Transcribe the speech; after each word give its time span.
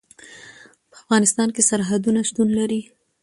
په 0.91 0.95
افغانستان 1.03 1.47
کې 1.55 1.67
سرحدونه 1.69 2.19
شتون 2.27 2.47
لري. 2.59 2.81